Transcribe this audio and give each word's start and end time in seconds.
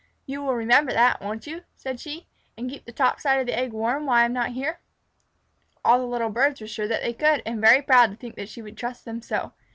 You 0.25 0.41
will 0.41 0.55
remember 0.55 0.91
that, 0.93 1.21
won't 1.21 1.45
you," 1.45 1.61
said 1.75 1.99
she, 1.99 2.27
"and 2.57 2.67
keep 2.71 2.85
the 2.85 2.91
top 2.91 3.19
side 3.21 3.39
of 3.39 3.45
the 3.45 3.55
eggs 3.55 3.71
warm 3.75 4.07
when 4.07 4.17
I 4.17 4.25
am 4.25 4.33
not 4.33 4.49
here?" 4.49 4.79
All 5.85 5.99
the 5.99 6.07
little 6.07 6.31
birds 6.31 6.59
were 6.59 6.65
sure 6.65 6.87
that 6.87 7.03
they 7.03 7.13
could, 7.13 7.43
and 7.45 7.61
very 7.61 7.83
proud 7.83 8.09
to 8.09 8.15
think 8.17 8.33
that 8.37 8.49
she 8.49 8.63
would 8.63 8.77
trust 8.79 9.05
them 9.05 9.21
so. 9.21 9.53